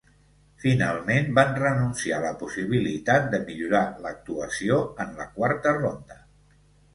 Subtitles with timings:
[0.61, 6.19] Finalment van renunciar a la possibilitat de millorar l'actuació en la quarta ronda.